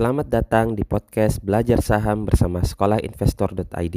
[0.00, 3.96] Selamat datang di podcast Belajar Saham bersama sekolahinvestor.id.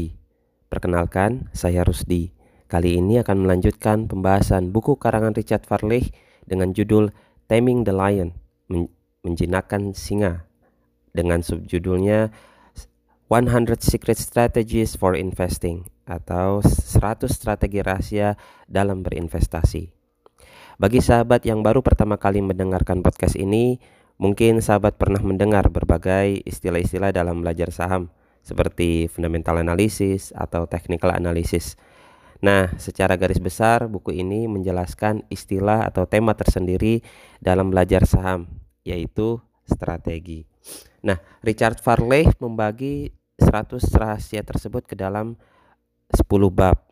[0.68, 2.36] Perkenalkan, saya Rusdi.
[2.68, 6.12] Kali ini akan melanjutkan pembahasan buku karangan Richard Farley
[6.44, 7.16] dengan judul
[7.48, 8.36] Taming the Lion,
[9.24, 10.44] menjinakkan singa,
[11.16, 12.36] dengan subjudulnya
[13.32, 18.36] 100 Secret Strategies for Investing atau 100 strategi rahasia
[18.68, 19.88] dalam berinvestasi.
[20.84, 23.80] Bagi sahabat yang baru pertama kali mendengarkan podcast ini,
[24.22, 28.14] Mungkin sahabat pernah mendengar berbagai istilah-istilah dalam belajar saham
[28.44, 31.80] seperti fundamental analysis atau technical analysis.
[32.44, 37.00] Nah, secara garis besar buku ini menjelaskan istilah atau tema tersendiri
[37.40, 38.52] dalam belajar saham,
[38.84, 40.44] yaitu strategi.
[41.08, 45.40] Nah, Richard Farley membagi 100 rahasia tersebut ke dalam
[46.12, 46.84] 10 bab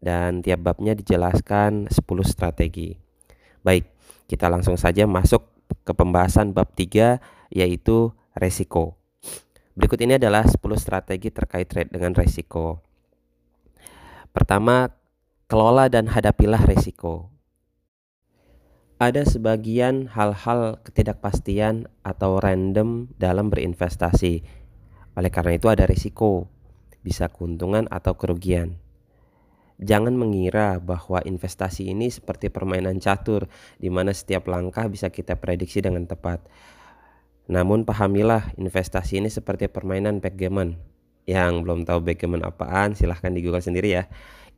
[0.00, 2.96] dan tiap babnya dijelaskan 10 strategi.
[3.60, 3.88] Baik,
[4.24, 5.53] kita langsung saja masuk
[5.84, 7.20] ke pembahasan bab 3
[7.52, 8.98] yaitu resiko.
[9.76, 12.82] Berikut ini adalah 10 strategi terkait trade dengan resiko.
[14.34, 14.90] Pertama,
[15.46, 17.30] kelola dan hadapilah resiko.
[18.98, 24.46] Ada sebagian hal-hal ketidakpastian atau random dalam berinvestasi.
[25.14, 26.46] Oleh karena itu ada risiko,
[27.02, 28.83] bisa keuntungan atau kerugian.
[29.82, 33.50] Jangan mengira bahwa investasi ini seperti permainan catur
[33.82, 36.46] di mana setiap langkah bisa kita prediksi dengan tepat.
[37.50, 40.78] Namun pahamilah investasi ini seperti permainan backgammon.
[41.26, 44.04] Yang belum tahu backgammon apaan silahkan di Google sendiri ya.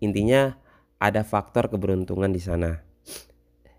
[0.05, 0.59] Intinya
[1.01, 2.85] ada faktor keberuntungan di sana.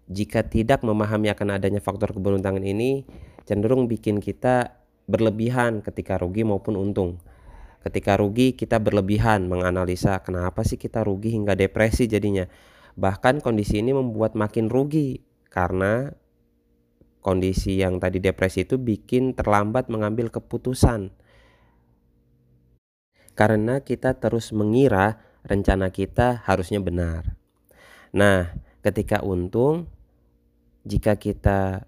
[0.08, 3.04] Jika tidak memahami akan adanya faktor keberuntungan ini
[3.44, 4.74] cenderung bikin kita
[5.08, 7.20] berlebihan ketika rugi maupun untung.
[7.88, 12.44] Ketika rugi kita berlebihan menganalisa kenapa sih kita rugi hingga depresi jadinya.
[13.00, 16.12] Bahkan kondisi ini membuat makin rugi karena
[17.24, 21.16] kondisi yang tadi depresi itu bikin terlambat mengambil keputusan.
[23.40, 27.40] Karena kita terus mengira rencana kita harusnya benar.
[28.12, 28.52] Nah,
[28.84, 29.88] ketika untung
[30.84, 31.88] jika kita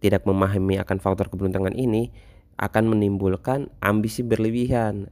[0.00, 2.08] tidak memahami akan faktor keberuntungan ini,
[2.60, 5.08] akan menimbulkan ambisi berlebihan.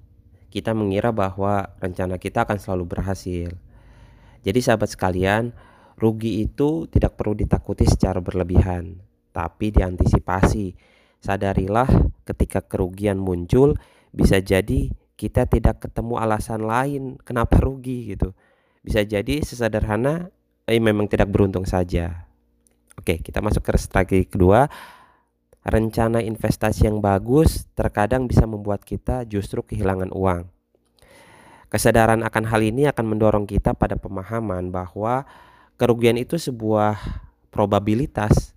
[0.52, 3.56] Kita mengira bahwa rencana kita akan selalu berhasil.
[4.44, 5.56] Jadi sahabat sekalian,
[5.96, 9.00] rugi itu tidak perlu ditakuti secara berlebihan,
[9.32, 10.76] tapi diantisipasi.
[11.18, 11.88] Sadarilah
[12.22, 13.74] ketika kerugian muncul,
[14.14, 18.36] bisa jadi kita tidak ketemu alasan lain kenapa rugi gitu.
[18.84, 20.30] Bisa jadi sesederhana
[20.68, 22.28] eh memang tidak beruntung saja.
[22.94, 24.68] Oke, kita masuk ke strategi kedua
[25.66, 30.46] rencana investasi yang bagus terkadang bisa membuat kita justru kehilangan uang.
[31.68, 35.28] Kesadaran akan hal ini akan mendorong kita pada pemahaman bahwa
[35.76, 36.96] kerugian itu sebuah
[37.52, 38.56] probabilitas.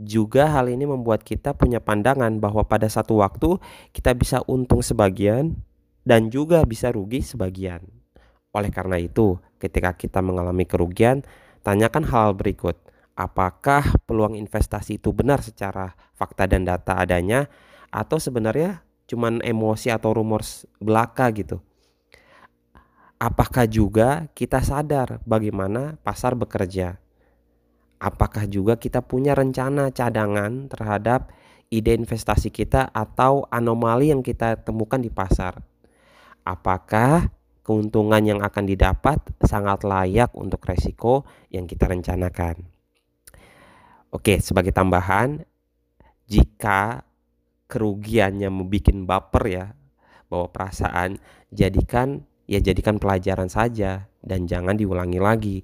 [0.00, 3.60] Juga hal ini membuat kita punya pandangan bahwa pada satu waktu
[3.92, 5.60] kita bisa untung sebagian
[6.08, 7.84] dan juga bisa rugi sebagian.
[8.56, 11.20] Oleh karena itu, ketika kita mengalami kerugian,
[11.60, 12.80] tanyakan hal berikut
[13.20, 17.52] apakah peluang investasi itu benar secara fakta dan data adanya
[17.92, 20.40] atau sebenarnya cuman emosi atau rumor
[20.80, 21.60] belaka gitu.
[23.20, 26.96] Apakah juga kita sadar bagaimana pasar bekerja?
[28.00, 31.28] Apakah juga kita punya rencana cadangan terhadap
[31.68, 35.60] ide investasi kita atau anomali yang kita temukan di pasar?
[36.48, 37.28] Apakah
[37.60, 42.79] keuntungan yang akan didapat sangat layak untuk resiko yang kita rencanakan?
[44.10, 45.46] Oke, sebagai tambahan,
[46.26, 47.06] jika
[47.70, 49.66] kerugiannya membuat baper ya,
[50.26, 51.22] bawa perasaan,
[51.54, 55.58] jadikan ya jadikan pelajaran saja dan jangan diulangi lagi.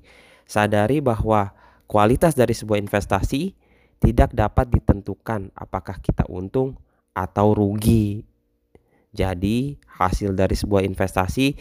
[0.46, 1.50] Sadari bahwa
[1.90, 3.50] kualitas dari sebuah investasi
[3.98, 6.78] tidak dapat ditentukan apakah kita untung
[7.18, 8.22] atau rugi.
[9.10, 11.58] Jadi, hasil dari sebuah investasi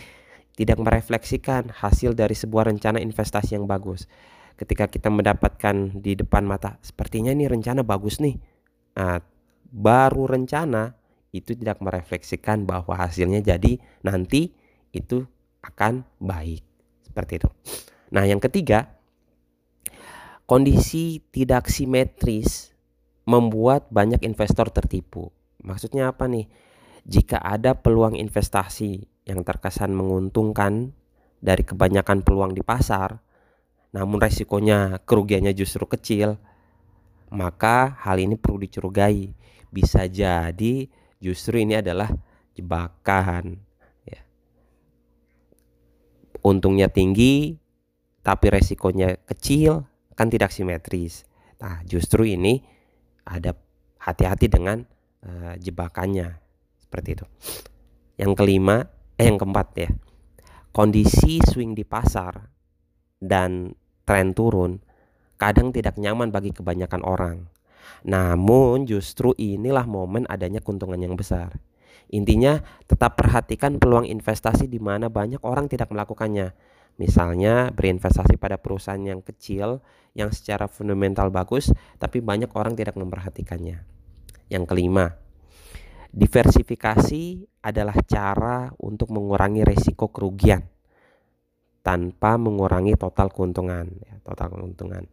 [0.53, 4.05] tidak merefleksikan hasil dari sebuah rencana investasi yang bagus
[4.55, 8.35] ketika kita mendapatkan di depan mata sepertinya ini rencana bagus nih.
[8.95, 9.19] Nah,
[9.75, 10.95] baru rencana
[11.35, 13.75] itu tidak merefleksikan bahwa hasilnya jadi
[14.07, 14.55] nanti
[14.95, 15.27] itu
[15.59, 16.63] akan baik.
[17.03, 17.49] Seperti itu.
[18.15, 18.87] Nah yang ketiga
[20.47, 22.71] kondisi tidak simetris
[23.27, 25.33] membuat banyak investor tertipu.
[25.65, 26.47] Maksudnya apa nih?
[27.05, 30.93] Jika ada peluang investasi yang terkesan menguntungkan
[31.37, 33.21] dari kebanyakan peluang di pasar
[33.95, 36.35] namun resikonya kerugiannya justru kecil,
[37.31, 39.31] maka hal ini perlu dicurigai.
[39.71, 40.91] Bisa jadi
[41.23, 42.11] justru ini adalah
[42.59, 43.55] jebakan.
[44.03, 44.19] Ya.
[46.43, 47.55] Untungnya tinggi,
[48.19, 51.23] tapi resikonya kecil, kan tidak simetris.
[51.63, 52.67] Nah, justru ini
[53.23, 53.55] ada
[54.03, 54.83] hati-hati dengan
[55.23, 56.35] uh, jebakannya
[56.83, 57.25] seperti itu.
[58.19, 59.89] Yang kelima, eh yang keempat ya.
[60.75, 62.51] Kondisi swing di pasar
[63.23, 63.71] dan
[64.05, 64.79] tren turun
[65.35, 67.37] kadang tidak nyaman bagi kebanyakan orang.
[68.05, 71.57] Namun justru inilah momen adanya keuntungan yang besar.
[72.13, 76.53] Intinya tetap perhatikan peluang investasi di mana banyak orang tidak melakukannya.
[76.95, 79.83] Misalnya berinvestasi pada perusahaan yang kecil
[80.15, 83.83] yang secara fundamental bagus tapi banyak orang tidak memperhatikannya.
[84.47, 85.17] Yang kelima,
[86.13, 90.74] diversifikasi adalah cara untuk mengurangi risiko kerugian
[91.85, 95.05] tanpa mengurangi total keuntungan ya, total keuntungan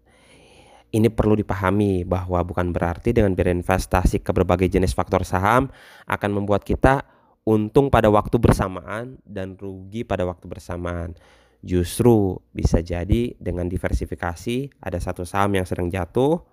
[0.93, 5.73] ini perlu dipahami bahwa bukan berarti dengan berinvestasi ke berbagai jenis faktor saham
[6.05, 7.09] akan membuat kita
[7.49, 11.17] untung pada waktu bersamaan dan rugi pada waktu bersamaan.
[11.65, 16.45] Justru bisa jadi dengan diversifikasi ada satu saham yang sedang jatuh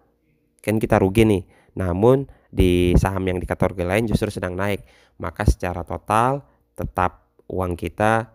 [0.64, 1.44] kan kita rugi nih.
[1.76, 4.88] Namun di saham yang di kategori lain justru sedang naik.
[5.20, 6.48] Maka secara total
[6.80, 8.32] tetap uang kita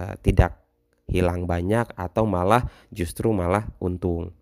[0.00, 0.61] uh, tidak
[1.12, 4.32] hilang banyak atau malah justru malah untung.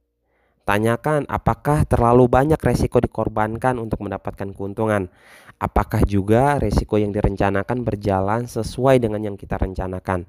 [0.64, 5.12] Tanyakan apakah terlalu banyak resiko dikorbankan untuk mendapatkan keuntungan.
[5.60, 10.24] Apakah juga resiko yang direncanakan berjalan sesuai dengan yang kita rencanakan.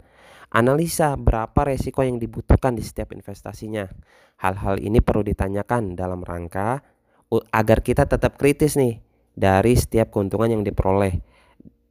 [0.52, 3.88] Analisa berapa resiko yang dibutuhkan di setiap investasinya.
[4.44, 6.84] Hal-hal ini perlu ditanyakan dalam rangka
[7.50, 9.02] agar kita tetap kritis nih
[9.36, 11.20] dari setiap keuntungan yang diperoleh.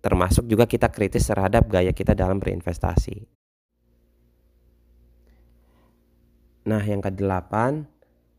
[0.04, 3.24] Termasuk juga kita kritis terhadap gaya kita dalam berinvestasi.
[6.64, 7.84] Nah, yang kedelapan,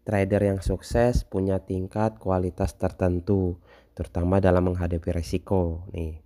[0.05, 3.61] trader yang sukses punya tingkat kualitas tertentu,
[3.93, 5.85] terutama dalam menghadapi resiko.
[5.93, 6.21] Nih,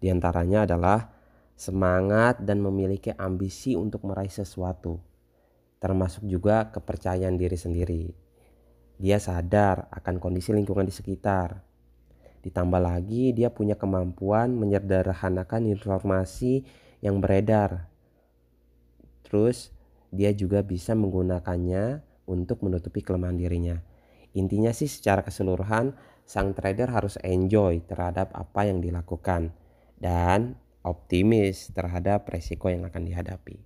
[0.00, 1.12] di antaranya adalah
[1.58, 5.00] semangat dan memiliki ambisi untuk meraih sesuatu,
[5.80, 8.27] termasuk juga kepercayaan diri sendiri.
[8.98, 11.62] Dia sadar akan kondisi lingkungan di sekitar.
[12.42, 16.66] Ditambah lagi, dia punya kemampuan menyederhanakan informasi
[16.98, 17.86] yang beredar.
[19.22, 19.70] Terus,
[20.10, 23.78] dia juga bisa menggunakannya untuk menutupi kelemahan dirinya.
[24.34, 25.94] Intinya sih secara keseluruhan
[26.28, 29.54] sang trader harus enjoy terhadap apa yang dilakukan
[29.96, 33.56] dan optimis terhadap resiko yang akan dihadapi.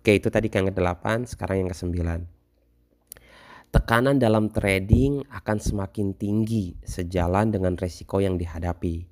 [0.00, 2.39] Oke, itu tadi yang ke-8, sekarang yang ke-9.
[3.70, 9.06] Tekanan dalam trading akan semakin tinggi sejalan dengan resiko yang dihadapi.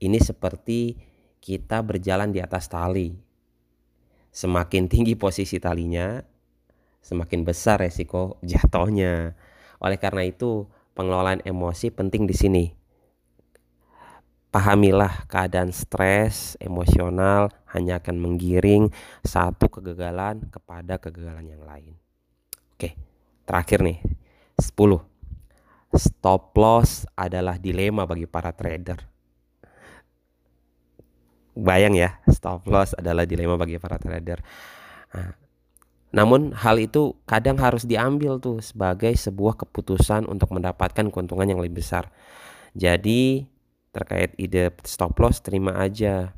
[0.00, 0.96] Ini seperti
[1.38, 3.28] kita berjalan di atas tali
[4.38, 6.20] semakin tinggi posisi talinya,
[7.02, 9.34] semakin besar resiko jatuhnya.
[9.82, 12.64] Oleh karena itu, pengelolaan emosi penting di sini.
[14.48, 18.88] Pahamilah keadaan stres emosional hanya akan menggiring
[19.20, 21.98] satu kegagalan kepada kegagalan yang lain.
[22.72, 22.96] Oke,
[23.48, 24.04] terakhir nih.
[24.60, 24.76] 10.
[25.96, 29.00] Stop loss adalah dilema bagi para trader
[31.58, 34.38] bayang ya stop loss adalah dilema bagi para trader
[35.10, 35.34] nah,
[36.14, 41.82] namun hal itu kadang harus diambil tuh sebagai sebuah keputusan untuk mendapatkan keuntungan yang lebih
[41.82, 42.06] besar
[42.78, 43.42] jadi
[43.90, 46.30] terkait ide stop loss terima aja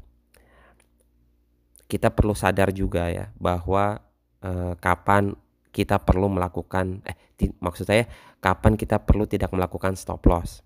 [1.85, 4.01] kita perlu sadar juga ya bahwa
[4.41, 5.37] eh, kapan
[5.71, 7.17] kita perlu melakukan eh
[7.63, 8.05] maksud saya
[8.43, 10.61] kapan kita perlu tidak melakukan stop loss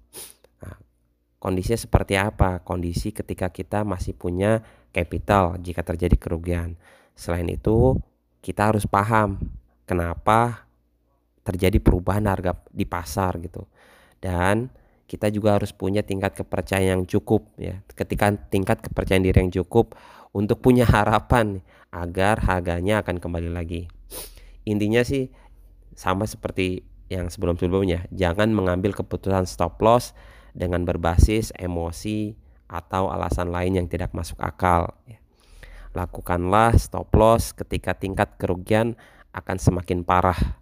[1.44, 2.64] Kondisinya seperti apa?
[2.64, 4.64] Kondisi ketika kita masih punya
[4.96, 6.80] capital jika terjadi kerugian.
[7.12, 8.00] Selain itu,
[8.40, 9.37] kita harus paham
[9.84, 10.64] kenapa
[11.44, 13.68] terjadi perubahan harga di pasar gitu.
[14.25, 14.73] Dan
[15.04, 17.76] kita juga harus punya tingkat kepercayaan yang cukup ya.
[17.92, 20.00] Ketika tingkat kepercayaan diri yang cukup
[20.32, 21.61] untuk punya harapan
[21.92, 23.84] agar harganya akan kembali lagi.
[24.64, 25.28] Intinya sih
[25.94, 28.09] sama seperti yang sebelum-sebelumnya.
[28.11, 30.16] Jangan mengambil keputusan stop loss
[30.56, 32.35] dengan berbasis emosi
[32.68, 34.97] atau alasan lain yang tidak masuk akal.
[35.04, 35.21] Ya.
[35.94, 38.99] Lakukanlah stop loss ketika tingkat kerugian
[39.30, 40.59] akan semakin parah.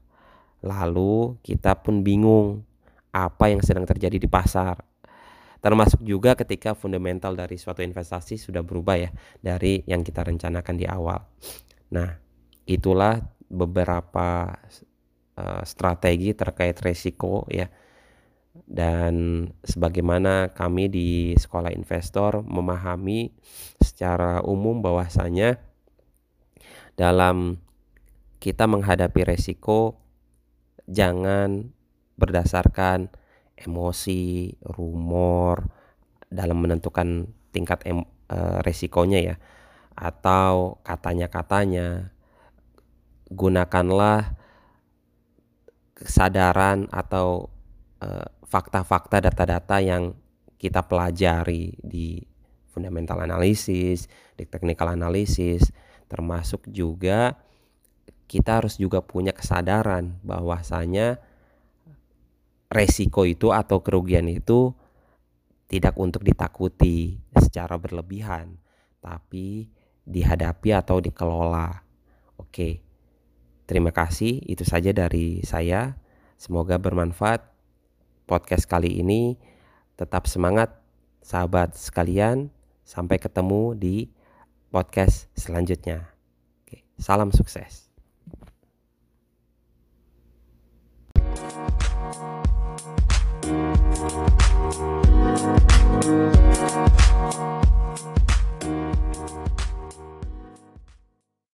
[0.60, 2.68] Lalu kita pun bingung
[3.12, 4.80] apa yang sedang terjadi di pasar.
[5.62, 10.90] Termasuk juga ketika fundamental dari suatu investasi sudah berubah ya dari yang kita rencanakan di
[10.90, 11.22] awal.
[11.94, 12.18] Nah,
[12.66, 14.56] itulah beberapa
[15.36, 17.68] uh, strategi terkait resiko ya.
[18.52, 23.32] Dan sebagaimana kami di sekolah investor memahami
[23.80, 25.56] secara umum bahwasanya
[26.92, 27.56] dalam
[28.36, 29.96] kita menghadapi resiko
[30.84, 31.72] jangan
[32.20, 33.08] berdasarkan
[33.56, 35.70] emosi, rumor
[36.28, 39.36] dalam menentukan tingkat em, e, resikonya ya
[39.92, 42.12] atau katanya-katanya
[43.32, 44.36] gunakanlah
[45.96, 47.48] kesadaran atau
[48.46, 50.12] fakta-fakta data-data yang
[50.58, 52.20] kita pelajari di
[52.70, 55.70] fundamental analysis, di technical analysis,
[56.08, 57.36] termasuk juga
[58.26, 61.20] kita harus juga punya kesadaran bahwasanya
[62.72, 64.72] resiko itu atau kerugian itu
[65.68, 68.56] tidak untuk ditakuti secara berlebihan,
[69.00, 69.68] tapi
[70.04, 71.84] dihadapi atau dikelola.
[72.40, 72.80] Oke,
[73.72, 74.44] terima kasih.
[74.44, 75.96] Itu saja dari saya.
[76.36, 77.48] Semoga bermanfaat.
[78.28, 79.40] Podcast kali ini
[79.96, 80.76] tetap semangat,
[81.24, 82.52] sahabat sekalian.
[82.84, 84.12] Sampai ketemu di
[84.68, 86.04] podcast selanjutnya.
[86.60, 87.91] Oke, salam sukses.